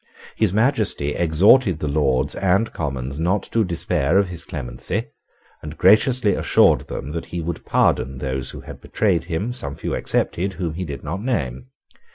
His 0.35 0.51
Majesty 0.51 1.13
exhorted 1.13 1.77
the 1.77 1.87
Lords 1.87 2.33
and 2.33 2.73
Commons 2.73 3.19
not 3.19 3.43
to 3.51 3.63
despair 3.63 4.17
of 4.17 4.29
his 4.29 4.43
clemency, 4.45 5.05
and 5.61 5.77
graciously 5.77 6.33
assured 6.33 6.87
them 6.87 7.09
that 7.11 7.27
he 7.27 7.39
would 7.39 7.63
pardon 7.67 8.17
those 8.17 8.49
who 8.49 8.61
had 8.61 8.81
betrayed 8.81 9.25
him, 9.25 9.53
some 9.53 9.75
few 9.75 9.93
excepted, 9.93 10.53
whom 10.53 10.73
he 10.73 10.85
did 10.85 11.03
not 11.03 11.21
name. 11.21 11.67